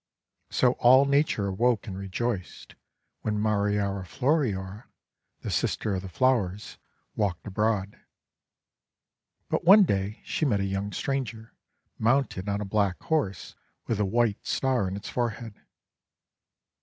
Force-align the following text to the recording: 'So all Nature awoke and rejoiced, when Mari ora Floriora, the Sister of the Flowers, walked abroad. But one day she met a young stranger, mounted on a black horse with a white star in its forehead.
'So 0.49 0.71
all 0.79 1.05
Nature 1.05 1.45
awoke 1.45 1.85
and 1.85 1.95
rejoiced, 1.95 2.73
when 3.21 3.39
Mari 3.39 3.79
ora 3.79 4.03
Floriora, 4.03 4.85
the 5.41 5.51
Sister 5.51 5.93
of 5.93 6.01
the 6.01 6.09
Flowers, 6.09 6.79
walked 7.15 7.45
abroad. 7.45 7.99
But 9.47 9.63
one 9.63 9.83
day 9.83 10.21
she 10.23 10.43
met 10.43 10.59
a 10.59 10.65
young 10.65 10.91
stranger, 10.91 11.53
mounted 11.99 12.49
on 12.49 12.61
a 12.61 12.65
black 12.65 12.99
horse 13.03 13.53
with 13.85 13.99
a 13.99 14.03
white 14.05 14.43
star 14.43 14.87
in 14.87 14.95
its 14.95 15.07
forehead. 15.07 15.53